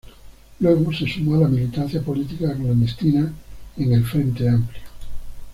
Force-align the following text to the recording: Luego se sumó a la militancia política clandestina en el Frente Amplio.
Luego 0.61 0.91
se 0.91 1.07
sumó 1.07 1.35
a 1.35 1.41
la 1.41 1.47
militancia 1.47 2.01
política 2.01 2.55
clandestina 2.55 3.31
en 3.77 3.93
el 3.93 4.03
Frente 4.03 4.49
Amplio. 4.49 4.81